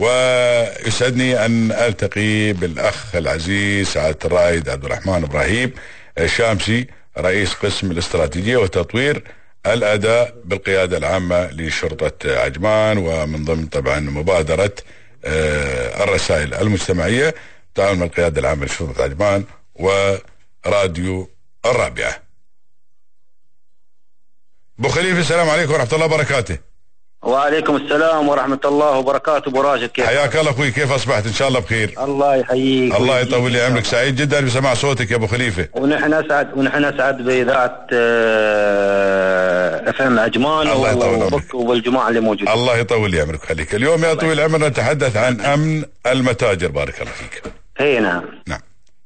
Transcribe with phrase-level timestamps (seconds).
[0.00, 5.72] ويسعدني أن ألتقي بالأخ العزيز سعادة الرائد عبد الرحمن إبراهيم
[6.18, 6.86] الشامسي
[7.18, 9.22] رئيس قسم الاستراتيجية وتطوير
[9.66, 14.72] الأداء بالقيادة العامة لشرطة عجمان ومن ضمن طبعا مبادرة
[15.24, 17.34] آه، الرسائل المجتمعية
[17.74, 19.44] تعاون مع القيادة العامة لشرطة عجمان
[19.74, 21.30] وراديو
[21.66, 22.22] الرابعة.
[24.78, 26.69] أبو خليفة السلام عليكم ورحمة الله وبركاته.
[27.22, 29.48] وعليكم السلام ورحمة الله وبركاته.
[29.48, 31.94] أبو راشد كيف؟ حياك الله أخوي كيف أصبحت؟ إن شاء الله بخير.
[31.98, 32.94] الله يحييك.
[32.94, 33.84] الله يطول لي عمرك.
[33.84, 35.68] سعيد جدا بسماع صوتك يا أبو خليفة.
[35.72, 37.86] ونحن اسعد ونحن اسعد باذاعه
[39.90, 41.54] FM عجمان الله يطول عمرك.
[41.54, 42.48] والجماعة اللي موجودين.
[42.48, 43.74] الله يطول لي عمرك خليك.
[43.74, 46.68] اليوم يا طويل العمر نتحدث عن أمن المتاجر.
[46.68, 47.42] بارك الله فيك.
[47.80, 48.22] اي نعم.
[48.46, 48.60] نعم.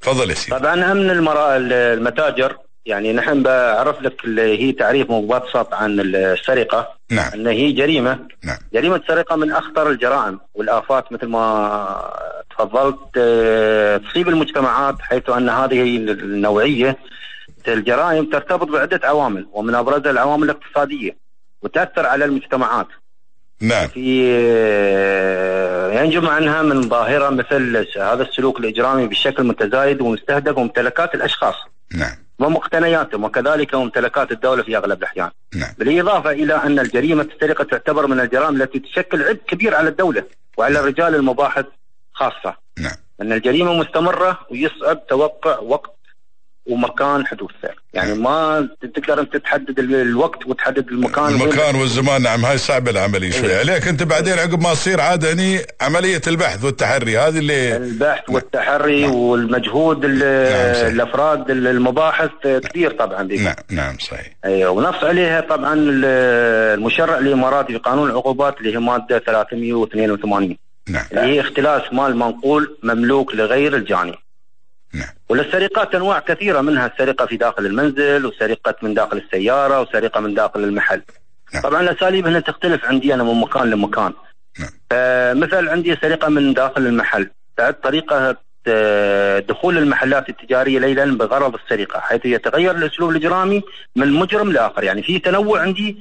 [0.00, 0.58] تفضل يا سيدي.
[0.58, 1.56] طبعا المرا...
[1.56, 2.56] المتاجر
[2.90, 6.88] يعني نحن بعرف لك اللي هي تعريف مبسط عن السرقة.
[7.10, 7.30] نعم.
[7.34, 8.18] إن هي جريمة.
[8.44, 8.58] نعم.
[8.74, 12.12] جريمة السرقه من أخطر الجرائم والآفات مثل ما
[12.50, 16.96] تفضلت آه، تصيب المجتمعات حيث أن هذه النوعية.
[17.68, 21.16] الجرائم ترتبط بعدة عوامل ومن ابرزها العوامل الاقتصادية
[21.62, 22.86] وتأثر على المجتمعات.
[23.60, 23.88] نعم.
[23.88, 31.54] في آه، ينجم عنها من ظاهرة مثل هذا السلوك الإجرامي بشكل متزايد ومستهدف وممتلكات الأشخاص.
[31.94, 35.74] نعم ومقتنياتهم وكذلك ممتلكات الدولة في أغلب الأحيان نعم.
[35.78, 40.24] بالإضافة إلى أن الجريمة السرقة تعتبر من الجرائم التي تشكل عبء كبير على الدولة
[40.56, 40.82] وعلى نعم.
[40.82, 41.66] الرجال المباحث
[42.12, 45.99] خاصة نعم أن الجريمة مستمرة ويصعب توقع وقت
[46.66, 52.90] ومكان حدوثها يعني ما تقدر انت تحدد الوقت وتحدد المكان المكان والزمان نعم هاي صعبة
[52.90, 53.58] العملية شوي إيه.
[53.58, 58.34] عليك انت بعدين عقب ما تصير عاد هني عملية البحث والتحري هذه اللي البحث نعم.
[58.34, 59.14] والتحري نعم.
[59.14, 60.14] والمجهود نعم
[60.92, 63.44] الأفراد المباحث كبير طبعا بيكون.
[63.44, 69.18] نعم نعم صحيح أيوه ونص عليها طبعا المشرع الاماراتي في قانون العقوبات اللي هي مادة
[69.18, 70.56] 382
[70.88, 74.18] نعم اللي هي اختلاس مال منقول مملوك لغير الجاني
[74.94, 80.34] نعم وللسرقات أنواع كثيرة منها السرقة في داخل المنزل وسرقة من داخل السيارة وسرقة من
[80.34, 81.02] داخل المحل.
[81.54, 81.62] نعم.
[81.62, 84.12] طبعا الأساليب هنا تختلف عندي أنا من مكان لمكان.
[84.58, 84.68] نعم.
[84.90, 88.36] فمثل عندي سرقة من داخل المحل، بعد طريقة
[89.48, 93.62] دخول المحلات التجارية ليلا بغرض السرقة حيث يتغير الأسلوب الإجرامي
[93.96, 95.96] من مجرم لآخر، يعني في تنوع عندي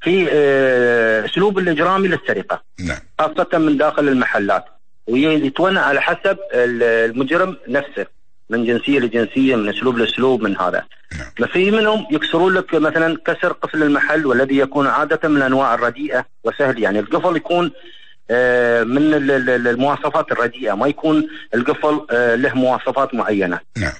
[0.00, 2.62] في آه، أسلوب الإجرامي للسرقة.
[2.78, 2.98] نعم.
[3.18, 4.64] خاصة من داخل المحلات.
[5.06, 8.06] ويتونى على حسب المجرم نفسه.
[8.50, 10.84] من جنسية لجنسية من أسلوب لأسلوب من هذا.
[11.18, 11.48] نعم.
[11.48, 16.82] في منهم يكسرون لك مثلا كسر قفل المحل والذي يكون عادة من الأنواع الرديئة وسهل.
[16.82, 17.70] يعني القفل يكون
[18.30, 19.14] آه، من
[19.50, 23.60] المواصفات الرديئة ما يكون القفل آه، له مواصفات معينة.
[23.76, 23.92] نعم.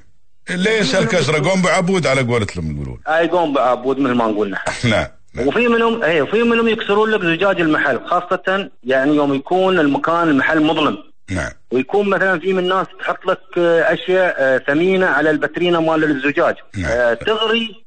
[0.50, 3.00] ليش الكسره قوم بعبود على قولتهم يقولون.
[3.08, 5.06] أي قوم بعبود مثل ما نقول نحن نعم.
[5.46, 10.62] وفي منهم اي وفي منهم يكسرون لك زجاج المحل خاصة يعني يوم يكون المكان المحل
[10.62, 11.09] مظلم.
[11.30, 16.04] نعم ويكون مثلا في من الناس تحط لك آه، أشياء آه، ثمينة على البترينه مال
[16.04, 16.92] الزجاج نعم.
[16.92, 17.84] آه، تغري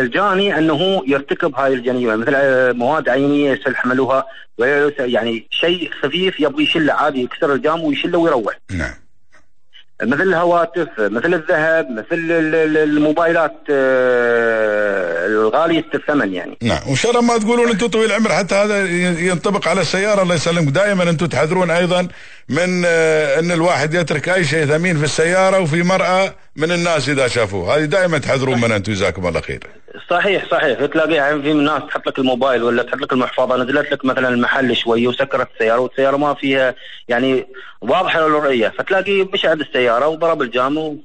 [0.00, 2.32] الجاني أنه يرتكب هاي الجريمه مثل
[2.76, 4.24] مواد عينية يستحملوها
[4.98, 8.58] يعني شيء خفيف يبغى يشله عادي يكسر الجام ويشله ويروح.
[8.70, 8.94] نعم.
[10.02, 12.30] مثل الهواتف مثل الذهب مثل
[12.76, 16.58] الموبايلات آه، الغالية الثمن يعني.
[16.62, 18.84] نعم الله ما تقولون أنتم طويل العمر حتى هذا
[19.20, 22.08] ينطبق على السيارة الله يسلمك دائما أنتم تحذرون أيضا
[22.48, 27.28] من آه، إن الواحد يترك أي شيء ثمين في السيارة وفي مرأة من الناس إذا
[27.28, 27.76] شافوه.
[27.76, 29.66] هذه دائما تحذرون من أنتم جزاكم الله خير.
[30.10, 30.84] صحيح صحيح.
[30.84, 34.76] تلاقي يعني في ناس تحط لك الموبايل ولا تحط لك المحفظة نزلت لك مثلا المحل
[34.76, 36.74] شوي وسكرت السيارة والسيارة ما فيها
[37.08, 37.46] يعني
[37.80, 38.68] واضحة للرؤية.
[38.78, 40.98] فتلاقي بشعد السيارة وضرب الجام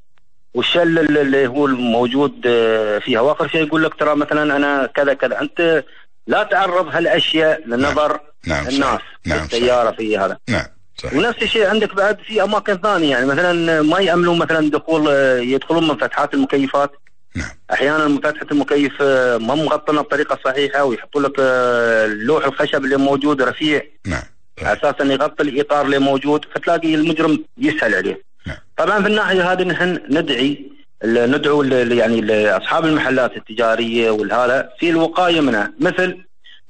[0.54, 3.22] والشل اللي هو الموجود آه، فيها.
[3.22, 5.42] وآخر شيء يقول لك ترى مثلا أنا كذا كذا.
[5.42, 5.84] أنت
[6.28, 8.64] لا تعرض هالأشياء لنظر نعم.
[8.64, 8.68] نعم.
[8.68, 9.46] الناس نعم.
[9.46, 10.38] السيارة في هذا.
[10.50, 10.66] نعم.
[11.02, 11.14] صحيح.
[11.14, 15.88] ونفس الشيء عندك بعد في أماكن ثانية يعني مثلا ما ياملون مثلا دخول آه، يدخلون
[15.88, 16.92] من فتحات المكيفات
[17.36, 17.50] نعم.
[17.74, 23.42] أحيانا فتحه المكيف آه، ما مغطنه بطريقة صحيحة ويحطوا لك آه، اللوح الخشب اللي موجود
[23.42, 24.24] رفيع نعم
[24.62, 28.58] على أساس إنه يغطي الإطار اللي موجود فتلاقي المجرم يسهل عليه نعم.
[28.78, 30.72] طبعا في الناحية هذه نحن ندعي
[31.06, 36.18] ندعو يعني لأصحاب المحلات التجارية والهذا في الوقاية منها مثل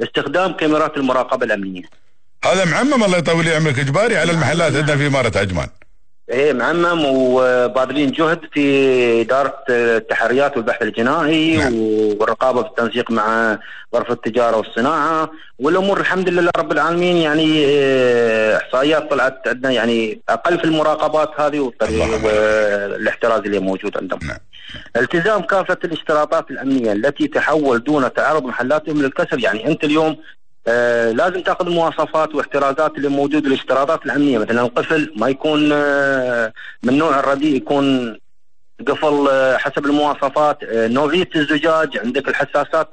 [0.04, 2.01] استخدام كاميرات المراقبة الأمنية
[2.46, 5.68] هذا معمم الله يطول لي عمرك إجباري على المحلات عندنا في إمارة عجمان
[6.30, 11.74] إيه معمم وباذلين جهد في إدارة التحريات والبحث الجنائي نعم.
[11.74, 13.60] والرقابة في التنسيق مع
[13.96, 20.60] غرفه التجارة والصناعة والأمور الحمد لله رب العالمين يعني آه، إحصائيات طلعت عندنا يعني أقل
[20.60, 21.72] في المراقبات هذه
[22.24, 24.20] والاحتراز اللي موجود عندهم.
[24.24, 24.38] نعم.
[24.96, 30.18] التزام كافة الاشتراطات الأمنية التي تحول دون تعرض محلاتهم للكسر يعني أنت اليوم
[30.68, 34.38] آه لازم تاخذ المواصفات واحترازات اللي موجوده الاشتراطات الأمنية.
[34.38, 36.54] مثلا القفل ما يكون آه
[36.84, 38.18] من نوع الرديء يكون
[38.88, 40.64] قفل آه حسب المواصفات.
[40.64, 42.90] آه نوعيه الزجاج عندك الحساسات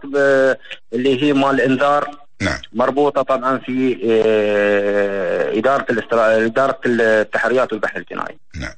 [0.93, 2.11] اللي هي مال الإنذار.
[2.43, 2.59] نعم.
[2.73, 6.47] مربوطة طبعا في آه إدارة الاسترا...
[6.47, 8.39] إدارة التحريات والبحث الجنائي.
[8.61, 8.75] نعم.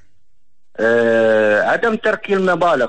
[0.76, 2.88] آه عدم ترك المبالغ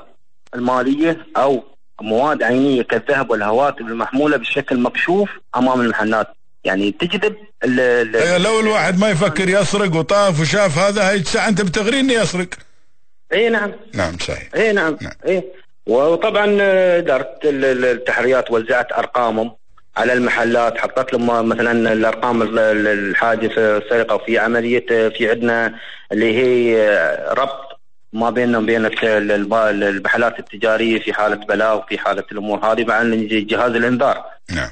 [0.54, 1.64] المالية أو
[2.02, 6.26] مواد عينية كالذهب والهواتف المحمولة بشكل مكشوف أمام المحلات.
[6.64, 11.48] يعني تجذب ال ال أيوة لو الواحد ما يفكر يسرق وطاف وشاف هذا هاي الساعة
[11.48, 12.48] أنت بتغري انه يسرق.
[13.32, 13.72] اي نعم.
[13.94, 14.48] نعم صحيح.
[14.54, 15.12] اي نعم, نعم.
[15.26, 15.44] اي
[15.86, 16.56] وطبعا
[16.98, 19.52] إدارة التحريات وزعت أرقامهم
[19.96, 25.74] على المحلات حطت لهم مثلا الأرقام الحادث السرقة وفي عملية في عندنا
[26.12, 26.76] اللي هي
[27.38, 27.71] ربط
[28.12, 28.86] ما بيننا وبين
[29.54, 34.24] المحلات التجارية في حالة بلاء وفي حالة الأمور هذه مع جهاز الإنذار.
[34.50, 34.70] نعم.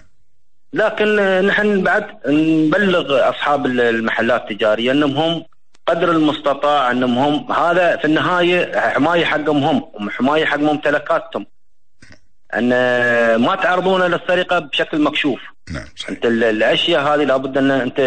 [0.72, 1.16] لكن
[1.46, 5.44] نحن بعد نبلغ أصحاب المحلات التجارية أنهم هم
[5.86, 11.46] قدر المستطاع أنهم هم هذا في النهاية حماية حقهم هم حماية حق ممتلكاتهم.
[12.54, 12.68] أن
[13.36, 15.40] ما تعرضونه للسرقة بشكل مكشوف.
[15.70, 16.10] نعم صحيح.
[16.10, 18.00] أنت الأشياء هذه لابد أن أنت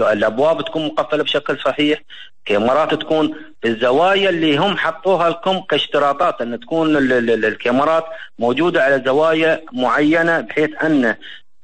[0.00, 2.00] الأبواب تكون مقفلة بشكل صحيح
[2.44, 8.04] كاميرات تكون في الزوايا اللي هم حطوها لكم كاشتراطات أن تكون الكاميرات
[8.38, 11.14] موجودة على زوايا معينة بحيث أن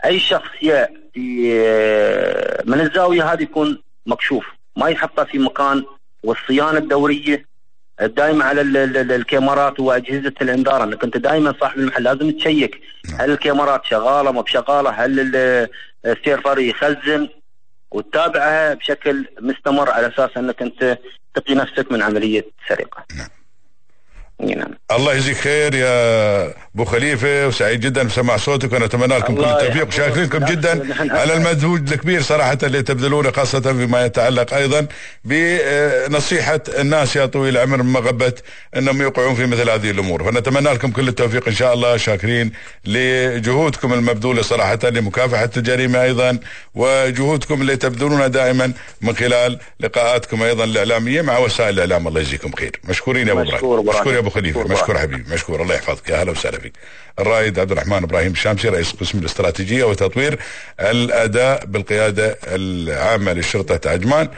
[0.04, 0.48] أي شخص
[2.64, 4.46] من الزاوية هذه يكون مكشوف
[4.76, 5.84] ما يحطها في مكان
[6.24, 7.44] والصيانة الدورية
[8.00, 8.60] دائما على
[9.16, 12.80] الكاميرات وأجهزة الإنذار انك انت دائما صاحب المحل لازم تشيك
[13.10, 13.20] نعم.
[13.20, 15.36] هل الكاميرات شغالة ما بشغالة هل
[16.06, 17.28] السيرفر يخزن
[17.90, 20.98] وتتابعها بشكل مستمر على أساس أنك أنت
[21.34, 23.04] تقي نفسك من عملية سرقة.
[23.16, 23.28] نعم.
[24.40, 24.74] نعم.
[24.90, 30.44] الله يجزيك خير يا أبو خليفة وسعيد جدا بسماع صوتك ونتمنى لكم كل التوفيق وشاكرينكم
[30.44, 34.86] جدا على المجهود الكبير صراحة اللي تبذلونه خاصة فيما يتعلق أيضا
[35.24, 38.32] بنصيحة الناس يا طويل العمر من مغبة
[38.76, 40.24] إنهم يوقعون في مثل هذه الأمور.
[40.24, 42.52] فنتمنى لكم كل التوفيق إن شاء الله شاكرين
[42.84, 46.38] لجهودكم المبذولة صراحة لمكافحة الجريمه أيضا
[46.74, 52.08] وجهودكم اللي تبذلونها دائما من خلال لقاءاتكم أيضا الإعلامية مع وسائل الإعلام.
[52.08, 52.80] الله يجزيكم خير.
[52.84, 55.62] مشكورين يا أبو مشكور مشكور يا أبو خليفه مشكور حبيبي مشكور.
[55.62, 56.08] الله يحفظك.
[56.08, 56.72] يا أهلا وسهلا فيك.
[57.18, 60.38] الرائد عبد الرحمن إبراهيم الشامسي رئيس قسم الاستراتيجية وتطوير
[60.80, 64.28] الأداء بالقيادة العامة لشرطه عجمان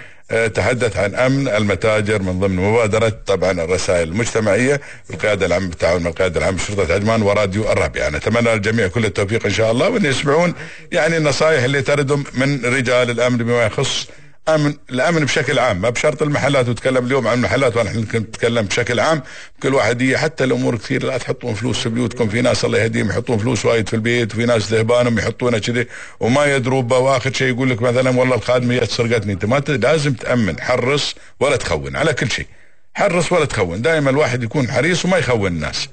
[0.54, 6.40] تحدث عن أمن المتاجر من ضمن مبادرة طبعا الرسائل المجتمعية بالقيادة العامة بالتعاون مع القيادة
[6.40, 8.08] العامة لشرطة عجمان وراديو الرابعة.
[8.08, 10.54] نتمنى للجميع كل التوفيق إن شاء الله وإن يسمعون
[10.92, 14.08] يعني النصائح اللي تردم من رجال الأمن بما يخص
[14.55, 19.23] امن الأمن بشكل عام ما بشرط المحلات وتكلم اليوم عن المحلات وأنا نتكلم بشكل عام.
[19.62, 23.11] كل واحد هي حتى الأمور كثير لا تحطون فلوس في بيوتكم في ناس الله يهديهم
[23.11, 25.87] يحطون فلوس وايد في البيت وفي ناس ذهبانهم يحطونها كذي
[26.20, 29.32] وما يدروا واخر شيء يقول لك مثلا والله الخادمه سرقتني.
[29.32, 32.47] أنت ما لازم تأمن حرص ولا تخون على كل شيء.
[32.94, 33.82] حرص ولا تخون.
[33.82, 35.88] دائما الواحد يكون حريص وما يخون الناس.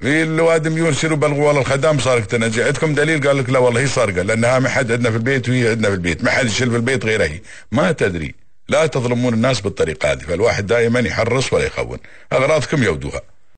[0.00, 4.22] في الوادم يرسلوا بلغوا الخدام سارق تنزع عندكم دليل؟ قال لك لا والله هي سارقه
[4.22, 6.24] لأنها ما حد عندنا في البيت وهي عندنا في البيت.
[6.24, 7.40] ما حد يشيل في البيت غيرها هي.
[7.72, 8.34] ما تدري.
[8.68, 11.98] لا تظلمون الناس بالطريقة هذه فالواحد دائما يحرص ولا يخون.
[12.32, 13.20] أغراضكم يودوها.